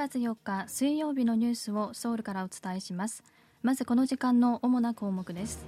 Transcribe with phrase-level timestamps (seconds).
[0.00, 3.22] 月4日水曜日のニュースをソウルからお伝えします。
[3.62, 5.62] まずこの時間の主な項目です。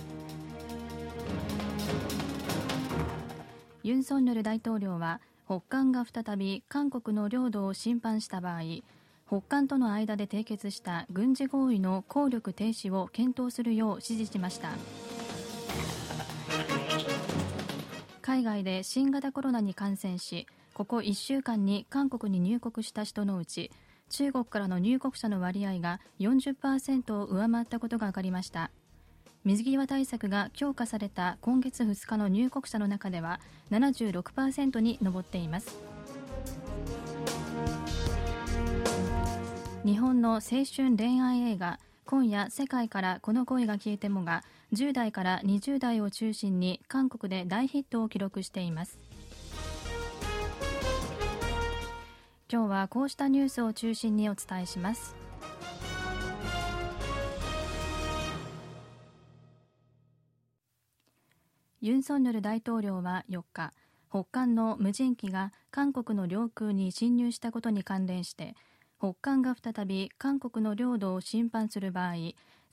[3.83, 8.63] ユン・ソンニョル大統領は北韓が再び韓国の領土を侵犯した場合
[9.27, 14.71] 北韓との間で締結した軍事合意の効力停止を検討するよう指示しました。
[18.23, 23.71] 海外で新型コロナに感染しここ1週間に韓国に入国した人のうち
[24.13, 28.71] 中国からの入国者の割合が40%を上回ったことが分かりました。
[29.45, 35.79] 水際対策が強化された今月2日の入国者の中では76%に上っています。
[39.83, 44.45] 日本の青春恋愛映画今夜世界からこの声が消えてもが
[44.75, 48.99] 10代から20代を中心に韓国で大ヒットを記録しています。
[52.53, 55.17] 今日はこうしたニュースを中心にお伝えします。
[61.81, 63.73] ユン・ソンニョル大統領は4日
[64.11, 68.55] 北韓の無人機が韓国の領空に侵入したことに関連して
[68.99, 72.13] 北韓が再び韓国の領土を侵犯する場合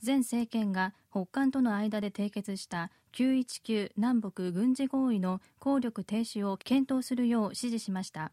[0.04, 8.30] 前政権が北韓との間で締結した919南北軍事合意の効力停止を検討するよう指示しました。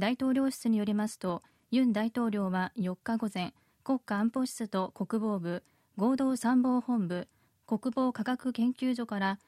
[0.00, 3.52] 大統領室によりますとユン大統領は4日午前
[3.84, 5.62] 国家安保室と国防部
[5.96, 7.28] 合同参謀本部
[7.66, 9.38] 国防科学研究所から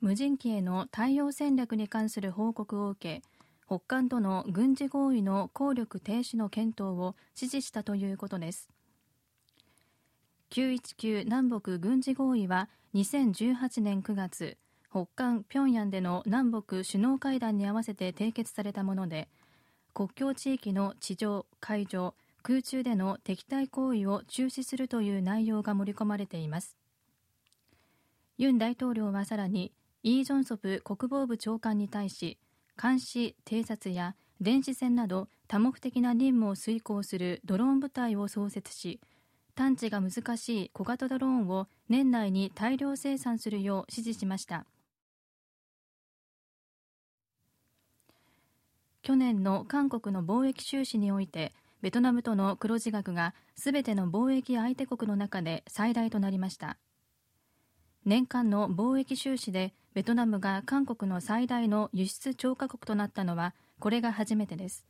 [0.00, 3.22] 無人機への対応戦略に関する報告を受け
[3.66, 8.70] 北韓との軍事合意の効力停止の検討を指示したということです。
[10.50, 14.56] 919南北軍事合意は2018年9月
[14.90, 19.28] 北韓平壌での南北首脳会談に合わせて締結されたもので
[19.98, 26.76] 国境地域の地上、海上、空中での敵対行為を中止するという内容が盛り込まれています。
[28.36, 29.72] ユン大統領はさらに
[30.04, 32.38] イ・ジョンソプ国防部長官に対し
[32.80, 39.00] 監視、偵察や電子戦など多目的な任務を遂行するドローン部隊を創設し
[39.56, 44.64] 探知が難しい小型ドローンを年内に大量生産するよう指示しました。
[49.08, 56.76] 去年の韓国の貿易収支においてベトナムとの黒字額がすべての貿易相手国の中で最大となりました。
[58.04, 64.84] 年間の貿易収支でベトナムが韓国の最大の輸出超過国となったのはこれが初めてです。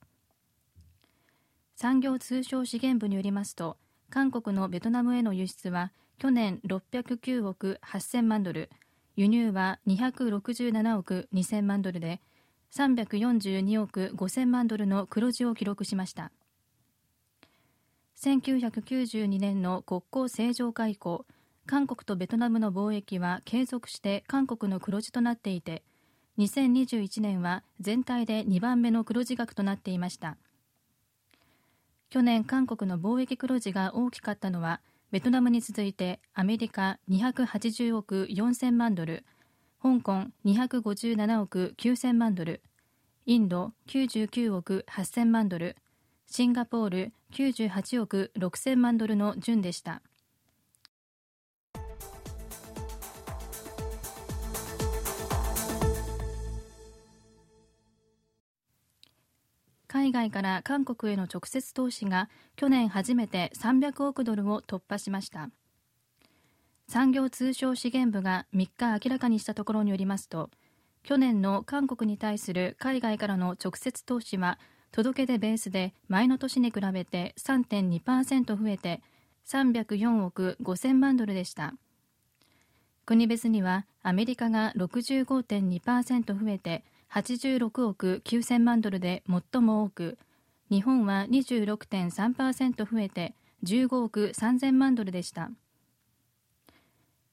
[1.76, 3.76] 産業通商資源部によりますと
[4.10, 8.68] 韓国のベトナムへの輸出は去年609億8000万ドル
[9.14, 12.20] 輸入は267億2000万ドルで
[12.74, 16.32] 342億5000万ドルの黒字を記録しました。
[18.18, 21.24] 1992年の国交正常化以降
[21.66, 25.82] 韓国とベトナムの貿易は継続して韓国の黒字となっていて
[26.38, 30.36] 2021年は全体で2番目の黒字額となっていました。
[32.10, 34.80] 去年韓国の貿易黒字が大きかったのは
[35.10, 39.24] ベトナムに続いてアメリカ280億4000万ドル
[39.82, 42.60] 香港257億9000万ドル
[43.26, 45.76] インド99億8000万ドル
[46.26, 50.02] シンガポール98億6000万ドルの順でした。
[59.86, 65.50] 海外から韓国への直接投資が去年初めて300億ドルを突破しました。
[66.88, 70.50] 産業通商資源部が3日明らかにしたところによりますと
[71.02, 74.58] 去年の韓国に対する海外からの直接投資は
[74.90, 79.02] 届け出ベースで前の年に比べて3.2%増えて
[79.46, 81.74] 304億5000万ドルでした。
[83.06, 90.18] 国別にはアメリカが65.2%増えて86億9000万ドルで最も多く
[90.70, 93.34] 日本は26.3%増えて
[93.64, 95.50] 15億3000万ドルでした。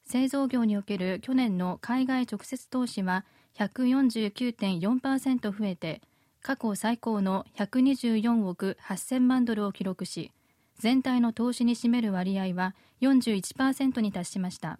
[0.06, 3.26] 製造業における去年の海外直接投資は
[3.58, 6.02] 149.4%増えて
[6.42, 10.32] 過去最高の124億8000万ドルを記録し
[10.78, 14.80] 全体の投資に占める割合は41%に達しました。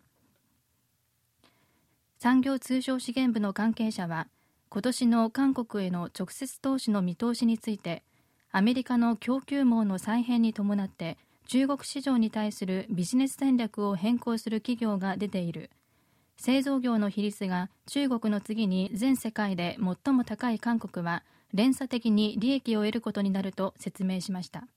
[2.20, 4.28] 産業通商資源部の関係者は
[4.70, 8.04] 今年の韓国への直接投資の見通しについて
[8.52, 15.70] アメリカの供給網の再編に伴って中国市場に対するビジネス戦略を変更する企業が出ている。
[16.38, 24.68] 製造業の比率が中国の次に全世界で最も高い韓国は連鎖的に利益を得ることになると説明しました。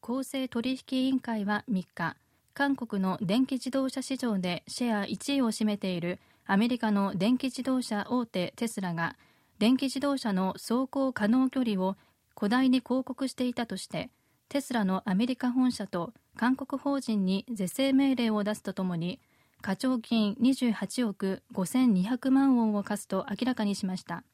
[0.00, 2.16] 公正取引委員会は3日
[2.54, 9.16] 韓国の電気自動車市場でシェア1位を占めているアメリカの電気自動車大手テスラが
[9.62, 11.94] 電気自動車の走行可能距離を
[12.36, 14.10] 古代に広告していたとして
[14.48, 19.20] テスラのアメリカ本社と韓国法人に是正命令を出すとともに
[19.60, 24.24] 課徴金28億5200万ウォンを課すと明らかにしました。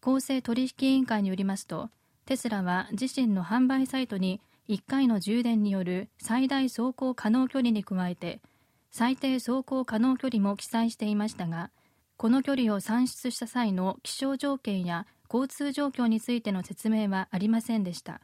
[0.00, 1.90] 公正取引委員会によりますと
[2.24, 4.40] テスラは自身の販売サイトに
[4.70, 8.40] 1回の充電による最大走行可能距離に加えて
[8.90, 11.68] 最低走行可能距離も記載していましたが
[12.22, 18.20] この距離を算出した際の気象条件や交通状況についての説明はありませんでした。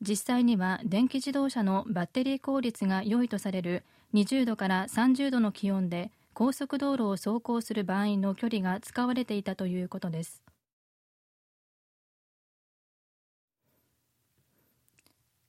[0.00, 3.82] 実際には電気自動車のバッテリー効率が良いとされる
[4.14, 10.40] 20度から30度の気温で高速道路を走行する場合の距離が使われていたということです。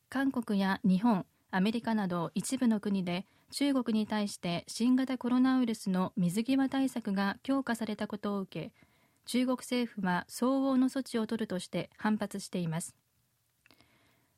[0.09, 8.73] 韓国や日本、アメリカなど一部の国で中国に対して新型コロナウイルスの水際対策が強化されたことを受け
[9.25, 12.95] 中国政府は相応の措置を取るとして反発しています。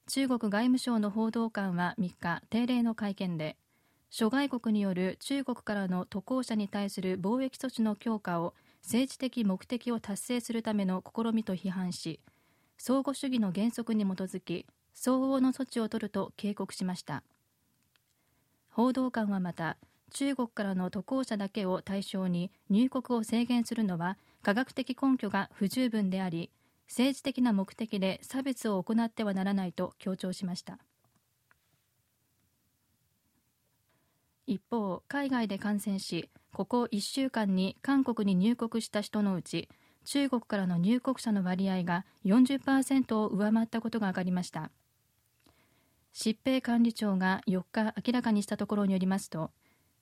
[0.07, 3.55] 中国外務省の報道官は3日定例の会見で
[4.09, 12.19] 諸外国による中国からの渡航者に対する貿易措置の強化を政治的目的を達成するための試みと批判し
[12.77, 17.23] 相互主義の原則に基づき相応の措置を取ると警告しました。
[18.69, 19.77] 報道官はまた
[20.11, 26.51] 中国からの渡航者だけを対象に入国を制限するのは科学的根拠が不十分であり
[26.87, 30.79] 政治的な目的で差別を行ってはならないと強調しました。
[34.45, 39.69] 一方海外で感染しここ1週間に韓国に入国した人のうち
[40.05, 44.69] 中国からの入国者の割合が40%を上回ったことが分かりました。
[46.13, 49.51] 疾病管理庁が4日明らかにしたところによりますと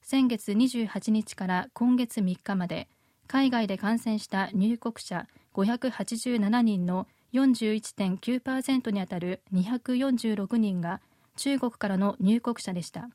[0.01, 2.89] 先月28日から今月3日まで
[3.27, 11.01] 海外で感染した入国者587人の41.9%にあたる246人が
[11.37, 13.09] 中国からの入国者でした。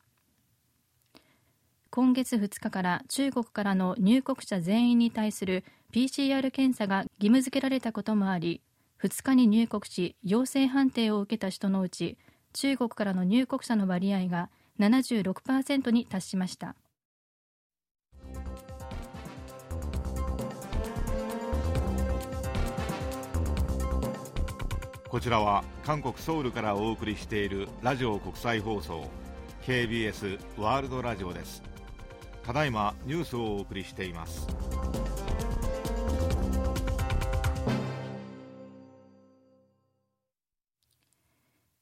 [1.90, 8.60] 今月2日から中国からの入国者全員に対する PCR 検査が義務付けられたこともあり
[9.02, 12.18] 2日に入国し陽性判定を受けた人のうち
[12.56, 14.48] 中国からの入国者の割合が
[14.80, 16.74] 76%に達しました。
[25.10, 29.06] こちらは韓国ソウルからお送りしているラジオ国際放送
[29.66, 31.62] KBS ワールドラジオです。
[32.42, 34.55] ただいまニュースをお送りしています。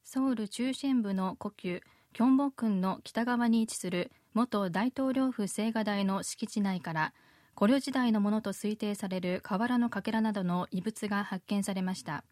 [0.07, 1.79] ソウル中心部の故宮
[2.13, 7.13] キョンボクンの北側に位置する元大統領府青瓦台の敷地内から
[7.57, 12.23] 古領時代のものと推定される瓦のかけらなどの遺物が発見されました。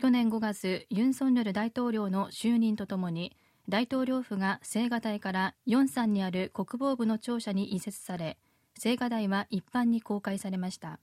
[0.00, 3.36] 去年5月ユン・ソンニョル大統領の就任とともに
[3.68, 8.38] 大統領府が青瓦台からヨンサンにある国防部の庁舎に移設され
[8.82, 11.00] 青瓦台は一般に公開されました。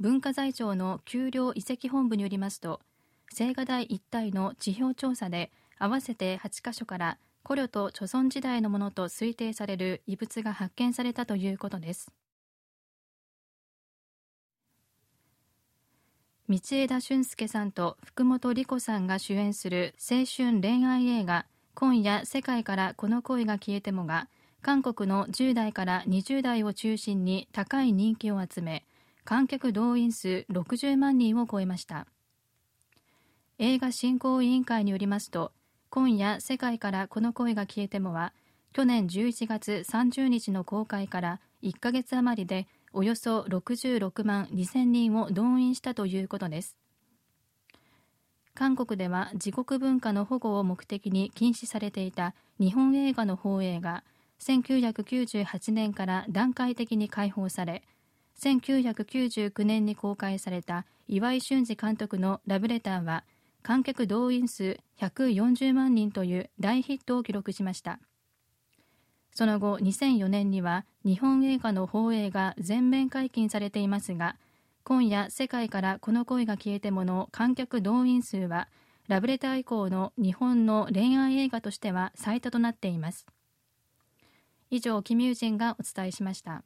[0.00, 2.80] 文化財庁の丘陵遺跡本部によりますと
[3.38, 12.12] 青瓦台一帯の地表調査で合わせて8カ所から古領と貯村時代のものと推定される遺物が発見されたということです。
[16.48, 24.28] 道枝俊介さんと福本莉子さんが主演する青春恋愛映画「今夜世界からこの恋が消えても」が
[24.62, 28.84] 韓国の10代から20代を中心に高い人気を集め
[29.24, 32.06] 観客動員数60万人を超えました。
[33.58, 35.50] 映画振興委員会によりますと
[35.88, 38.34] 今夜世界からこの声が消えてもは
[38.74, 46.76] 去年11月30日の公開から1ヶ月余りでおよそ66万2000人を動員したということです。
[48.54, 54.04] 韓国では自国文化の保護を目的に禁止されていた日本映画の放映が
[54.40, 57.82] 1998年から段階的に解放され
[58.38, 63.24] 1999年に公開された岩井俊二監督のラブレターは
[63.66, 67.98] 観客動員数140万人という大ヒットを記録しました。
[69.32, 74.36] その後2004年には日本映画の放映が全面解禁されていますが
[74.84, 78.68] 今夜世界からこの声が消えてもの観客動員数は
[79.08, 83.26] ラブレター以降の日本の恋愛映画としては最多となっています。
[84.70, 86.62] 以上キミュージンがお伝えしました。